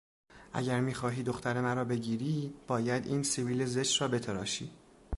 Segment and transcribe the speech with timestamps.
[0.53, 4.69] اگر میخواهی دختر مرا بگیری باید این سبیل زشت را بتراشی!